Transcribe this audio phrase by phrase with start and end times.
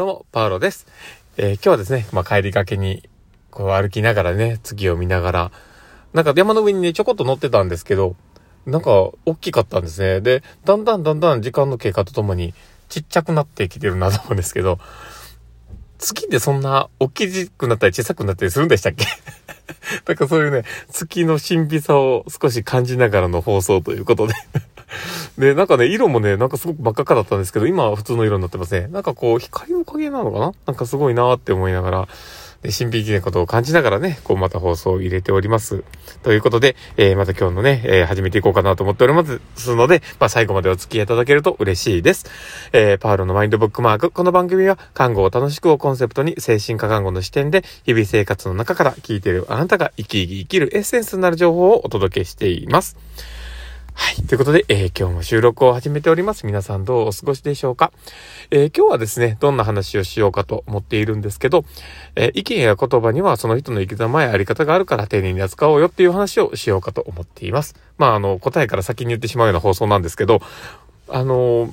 [0.00, 0.86] どうも、パウロです。
[1.36, 3.06] えー今日はですね、まあ、帰りがけに、
[3.50, 5.52] こう歩きながらね、月を見ながら、
[6.14, 8.16] なんか山の上にね、ちょこっと乗ってたんですけど、
[8.64, 10.22] なんか、大きかったんですね。
[10.22, 12.54] で、だんだんだんだん時間の経過とともに、
[12.88, 14.78] ちっちゃくなってきてるなと思うんですけど、
[15.98, 19.04] 月ってそんな、大きくなったり小さくなったりするんでしたっけ？
[20.08, 24.32] なんかそういうね、月の神秘さを少し感じながらの放送ということで
[25.38, 28.88] で、なんかね、色もね、なんかすごく真っ赤かだったんですけど、今は普通の色になってますね。
[28.88, 30.52] なんかこう、光の影なのかな？
[30.66, 32.08] なんかすごいなーって思いながら、
[32.62, 35.82] で、神秘的なことを感じながらね、こうまた放送を入れております。
[36.22, 39.24] ということで、えー、また今日のね、えー、始めていこうかなと思っておりま
[39.56, 42.26] すので、まあ最後までお付き合いいただけると嬉しいです。
[42.74, 44.10] えー、パウロのマインドブックマーク。
[44.10, 52.98] この番組は、看護を楽しくをコンセプトに、精神科看護の視点で、日々生活の中から聞いているあなたが生き生き生きるエッセンスになる情報をお届けしています。
[54.02, 54.22] はい。
[54.26, 56.46] ということで、えー今日も収録を始めております。
[56.46, 57.92] 皆さんどうお過ごしでしょうか、
[58.50, 61.66] えー今日はですね、どんな話をしようかと思っているんですけど、
[62.16, 67.76] えー意見や言葉にはその人の生き様やあり方があるから丁寧に扱おうよっていう話をしようかと思っています。
[67.98, 70.40] まあ、あの、答えから先に言ってしまうような放送なんですけど、
[71.06, 71.68] あの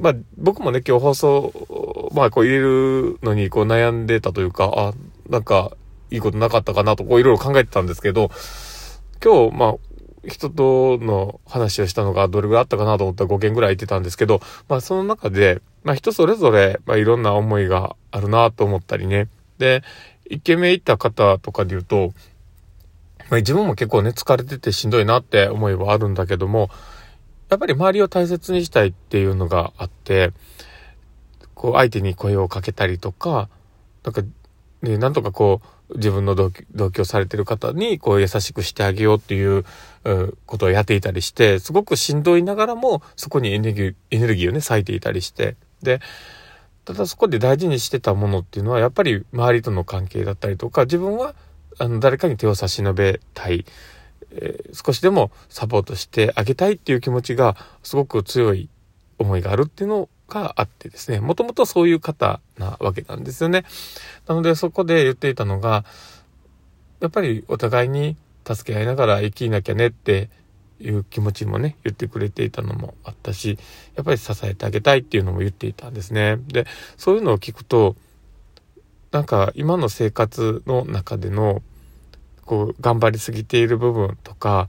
[0.00, 4.94] まあ、僕もね、今日放送、まあ、こう入れるのにこう悩んでたというか、あ、
[5.28, 5.72] なんか、
[6.10, 8.30] いいことなかったかなと、こういろいろ考えてたんですけど、
[9.22, 9.74] 今日、まあ、
[10.28, 19.28] 人との話をしたのがどれぐらいあったかなと思ったら5件ぐらい言ってたんですけど、まあその中で、まあ人それぞれ、まあいろんな思いがあるなと思ったりね。
[19.58, 19.82] で、
[20.30, 22.12] 1件目行った方とかで言うと、
[23.30, 26.70] まあ自分も結構ね疲れててしんどいなって思いはあるんだけども、
[27.48, 30.32] やっぱり周りを大切にしたいっていうのがあって、
[31.54, 33.48] こう相手に声をかけたりとか、
[34.02, 34.22] なんか
[34.82, 39.64] ね、なんとかこう、自分の同居同居されてる方に、こう、優しくしてあげようっていう、
[40.04, 45.56] うことをやっていたりして、すごくしんどいながらも、そこにエネルギー、エネルギーをね、割いていたりして。
[45.82, 46.00] で、
[46.84, 51.34] ただそこで大事にしてたものっていうのは、やっぱり周りとの関係だったりとか、自分は、
[51.78, 53.64] あの、誰かに手を差し伸べたい、
[54.32, 58.68] えー少しでもサポートしてあげたいっていう気持ちが、すごく強い
[59.18, 63.64] 思いがあるっていうのがあってですね、もともとそういう方なわけなんですよね。
[64.26, 65.84] なのでそこで言っていたのが、
[67.00, 68.16] やっぱりお互いに
[68.46, 70.30] 助け合いながら生きなきゃねって
[70.80, 73.58] いう気持ちもね、言ってくれていたのもあったし、
[73.94, 76.38] やっぱり支えてあげたいっていうのも言っていたんですね。
[76.48, 76.66] で、
[76.96, 77.96] そういうのを聞くと、
[79.12, 81.62] なんか今の生活の中での、
[82.44, 84.68] こう、頑張りすぎている部分とか、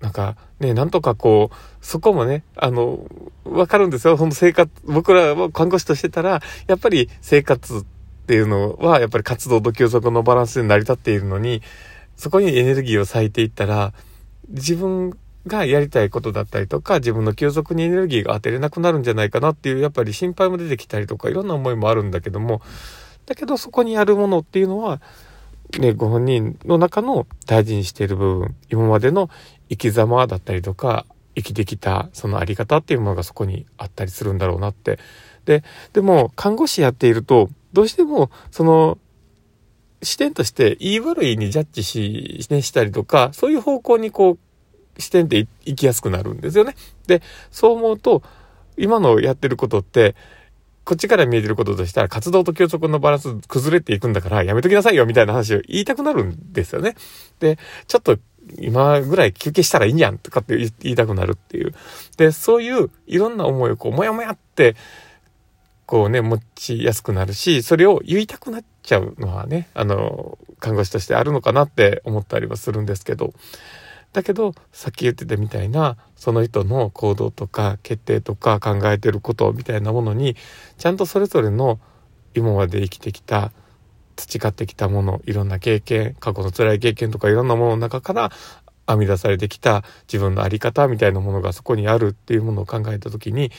[0.00, 3.06] なんかね、なんとかこう、そこもね、あの、
[3.44, 4.16] わかるんですよ。
[4.16, 7.84] その生活、僕らは看護師としてたら、やっぱり生活っ
[8.26, 11.62] ていうのは、やっぱり活動と休息のバランスで成り立っているのに、
[12.16, 13.92] そこにエネルギーを割いていったら、
[14.48, 15.16] 自分
[15.46, 22.62] がやりたいことだったりとか、自分の休息にエネルギーが当てれなくなるんじゃないかなっていう、やっぱり心配も出てきたりとか、いろんな思いもあるんだけども、
[23.26, 25.00] だけどそこにあるものっていうのは、
[25.78, 29.30] ね、ご本人の中の大事にしている部分、今までの
[29.68, 34.98] 生き様だったりとか、生きてきたそのあり方っていうものがそこにあったりするんだろうなって。
[35.44, 38.98] で、でも看護師やっていると、どうしてもその
[40.02, 44.38] 視点として言い悪いにジャッジし、ね、したりとか、そういう方向にこ
[44.98, 46.74] う視点って行きやすくなるんですよね。
[47.06, 48.22] で、そう思うと、
[48.76, 50.14] 今のやってることって、
[50.90, 56.96] こっちから見えてることとしたら活動と休息のバランス崩れていくんだからやめときなさいよみたいな話を言いたくなるんですよね。
[57.38, 58.18] で、ちょっと
[58.58, 61.74] 今ぐらい休憩したらいいんやんとかって言言いたくなるっていう。
[62.16, 64.74] で、そういういろんな思いをこう、もやもやって、
[65.86, 73.32] こうね、持ちやすくなるし、それを言いたくなっちゃうのはね、あの、看護師としてあるのかなって思ったりはするんですけど、
[74.12, 80.36] だけど、さっき言ってたみたいな、その人の行動とか決定とか考えてることみたいなものに、
[80.78, 81.78] ちゃんとそれぞれの
[82.34, 83.52] 今まで生きてきた、
[84.16, 88.30] 培ってきたもの、いろんな経験、過去の辛い経験とかいろんなものの中から
[88.86, 93.50] 編み出されてきた自分の在り方みたいなものがそこにあるっていうものを考えた時に、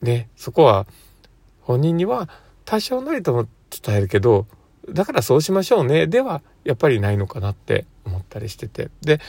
[0.00, 0.86] ね、そこは
[1.60, 2.28] 本人には
[2.64, 4.46] 多少なりとも伝えるけど、
[4.88, 7.84] だからそうしましょうね、ではやっぱりないのかなって
[8.28, 8.90] ったりしてて。
[9.00, 9.20] で、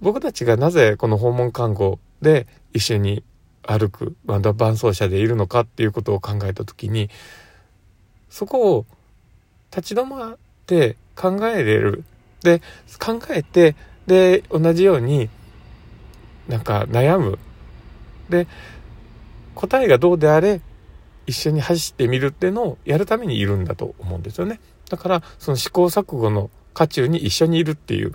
[0.00, 3.24] 僕たちがなぜこの訪問看護で一緒に
[3.62, 7.10] 歩く、まあ伴走者でいるのかっていうことを考えた時に、
[8.28, 8.86] そこを
[9.74, 12.04] 立ち止まって考えれる。
[12.42, 12.60] で、
[12.98, 13.74] 考えて、
[14.06, 15.28] で、同じように
[16.48, 17.38] なんか悩む。
[18.28, 18.46] で、
[19.54, 20.60] 答えがどうであれ、
[21.26, 24.60] 一緒に走ってみるっていうのをやるためにいるんだと思うんですよね。
[24.88, 28.14] だから、その試行錯誤の渦中に一緒にいるっていう。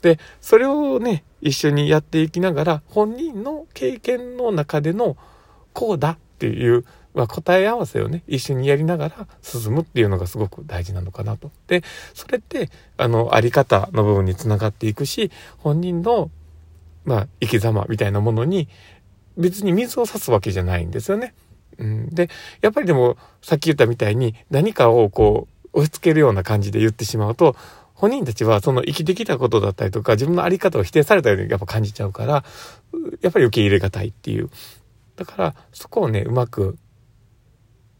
[0.00, 5.18] で、それをね、一緒にやっていきながら、本人の経験の中での、
[5.74, 11.50] こうだっていう、まあ、答え合わせをね、一緒にやりながら進むっていうのがすごく大事なのかなと。
[11.66, 11.82] で、
[12.14, 16.30] それって、あの、あり方の部分につながっていくし、本人の、
[17.04, 18.68] まあ、生き様みたいなものに、
[19.36, 21.34] 別に水を差すわけじゃないんですよね。
[21.76, 22.30] うん、で、
[22.62, 27.54] やっぱりでも、さっき言ったみたいに、何かをこう、押し付けるような感じで言ってしまうと、
[27.96, 32.44] 本人たちはその生きてきたことだったりとか、自分のあり方を否定されたようにやっぱ感じちゃうから、
[33.22, 34.50] やっぱり受け入れがたいっていう。
[35.16, 36.78] だから、そこをね、うまく、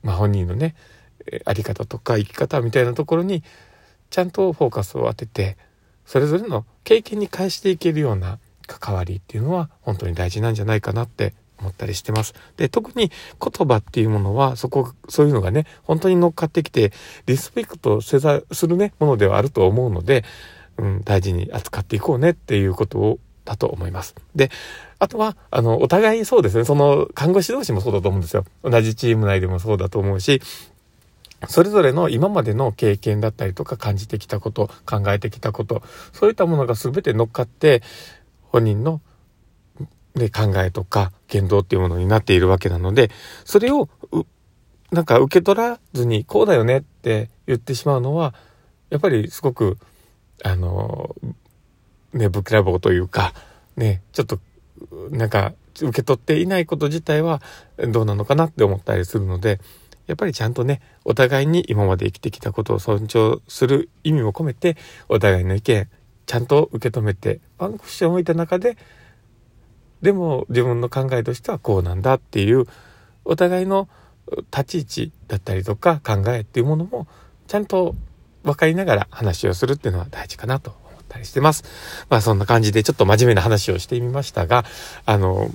[0.02, 0.76] まあ本人のね、
[1.44, 3.42] あり方とか生き方みたいなところに、
[4.10, 5.56] ちゃんとフォーカスを当てて、
[6.04, 12.34] それぞれの経験に返していけるような関わりっていうのは本当に大事なんじゃないかなって思ったりしてます。
[12.56, 13.10] で、特に
[13.40, 16.92] 言葉っていうものは、そこ、そういうのがね、本当に乗っかってきて、
[17.26, 20.24] リスペクトせざ、するね、ものではあると思うので、
[20.78, 24.16] うん、大事に扱っていこうねっていうことを、だと思います。
[24.34, 24.50] で、
[24.98, 28.44] あとは、あの、お互いそうですね、その、看護師同士もそうだと思うんですよ。
[28.64, 30.42] 同じチーム内でもそうだと思うし、
[31.48, 35.82] それぞれの今までの経験だったりとか感じてきたこと、考えてきたこと、
[36.12, 37.82] そういったものが全て乗っかって、
[38.48, 39.00] 本人の
[40.16, 43.10] で考えとか言動っていうものになっているわけなので、
[43.44, 43.88] それを、
[44.90, 48.34] なんか受け取らずに、こうだよねって言ってしまうのは、
[48.90, 49.78] やっぱりすごく、
[50.42, 51.14] あの、
[52.12, 53.34] ね、ぶっきらぼうというか、
[53.76, 54.40] ね、ちょっと、
[55.10, 57.42] なんか、受け取っていないこと自体は
[57.76, 59.60] どうなのかなって思ったりするので、
[60.06, 64.76] やっぱりちゃんとね、お互いに今まで生きてきたことを尊重する意味も込めて、
[65.08, 65.88] お互いの意見、
[66.24, 68.78] ちゃんと受け止めて、ワンクッションを置いた中で、
[70.02, 72.66] でも自分の考えとしてはこうなんだっていう、
[73.24, 73.88] お互いの
[74.56, 77.06] 立ち位置だったりとか考えっていうものも、
[77.46, 77.94] ちゃんと
[78.42, 81.64] 分かりながら話をするっていうのは大事かなと思ったりしてます。
[82.08, 84.64] まあそんな感じでちょっと真面目な話をしてみましたが、
[85.04, 85.50] あの、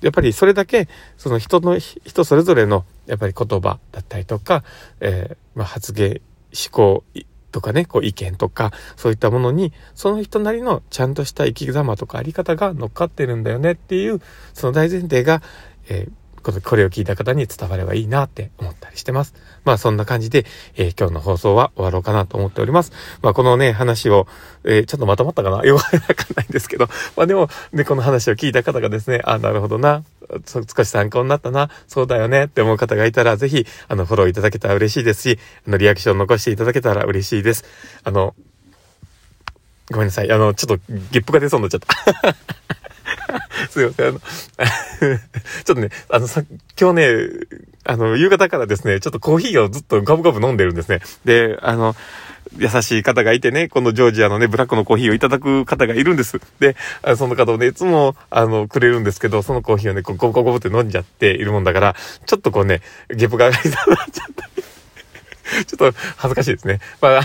[0.00, 4.64] やっぱりそれだけ、その人の、人それぞれのやっぱり言葉だったりとか、
[5.00, 6.20] えー、まあ発言、
[6.52, 7.04] 思考、
[7.52, 14.20] とかね、こう意見とか、そういったものに、その人なりのちゃんとした生き様とかあり方が乗っかってるんだよねっていう、
[14.54, 15.40] その大前提が、
[15.88, 16.12] えー
[16.42, 19.32] これを聞いた方に伝わればいいなって思ったりしてます。
[19.64, 20.44] まあそんな感じで、
[20.74, 22.90] えー、今日の放送は終わろうかなと思っております。
[23.22, 24.26] まあこのね、話を、
[24.64, 25.62] えー、ちょっとまとまったかな？
[25.62, 30.02] よくわかんないんですけど、まあでも、ね、この話を聞いた方がですね、あ、なるほどな、
[30.46, 37.64] 少し参考になったな、そうだよねって思う方がいたら、ぜひ、あの、フォローいただけたら嬉しいですし、あの、リアクション残していただけたら嬉しいです。
[38.04, 38.34] あの、
[39.90, 40.32] ごめんなさい。
[40.32, 42.36] あの、ちょっと、ゲップが出そうになっちゃった。
[43.70, 44.08] すいません。
[44.08, 46.42] あの、 ちょっとね、あのさ、
[46.80, 47.06] 今日ね、
[47.84, 51.00] あの、夕方からですね、ちょっとコーヒーをずっとガブガブ飲んでるんですね。
[51.24, 51.96] で、あの、
[52.58, 56.40] 優しい方がいてね、このジョージアのね、ブラックのコーヒーをいただく方がいるんです。
[56.60, 56.76] で、
[57.16, 61.96] その方をね、いつも、あの、くれるんですけど、そのコーヒーをね、こうゴブゴブって飲んじゃっているもんだから、
[62.26, 64.51] ちょっとこうね、ゲップが上がりそうになっちゃった。
[65.66, 66.80] ちょっと恥ずかしいですね。
[67.00, 67.22] まあ、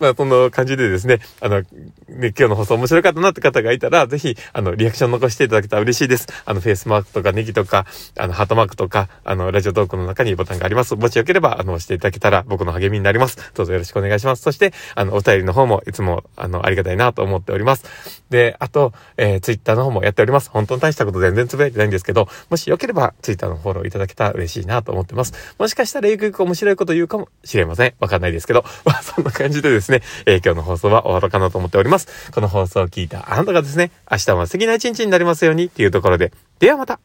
[0.00, 1.66] まあ、その感じでですね、あの、ね、
[2.08, 6.26] 今日の放送面白かったなって方がいたら、ぜひ、あの、リアクション残していただけたら嬉しいです。
[6.44, 7.86] あの、フェイスマークとかネギとか、
[8.18, 10.94] あの、ハートマークとか、あの、ラジオトークの中にボタンがあります。
[10.96, 13.36] もしよければ、あの、押していただけたら僕の励みになります。
[13.54, 14.42] どうぞよろしくお願いします。
[14.42, 17.84] そして、あの、お便りの方もいつも、あの、ありがたいなと思っております。
[18.30, 20.50] で、あと、えー、ツイッターの方もやっております。
[20.50, 25.32] 本当に大したこと全然つぶやいてないんですけど、もしよければ、ツイッターのフォローいただけたら嬉しいなと思ってます。
[25.58, 27.94] もしかしたら、ゆくゆく面白いこと言うかも知れません。
[28.00, 32.30] わかんないですけど、 まあそんな感じでですね、えー、今日の放送は終わろうかなと思っております。
[32.32, 37.00] この放送を聞いたあなたがですね、明日も素敵な一日になりますようにっていうところで、ではまた